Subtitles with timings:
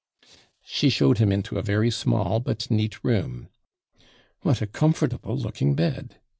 [0.65, 3.49] She showed him into a very small but neat room.
[4.41, 6.15] 'What a comfortable looking bed!'